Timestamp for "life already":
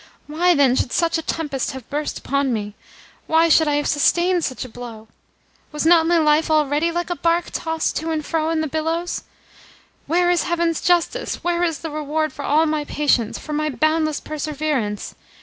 6.17-6.91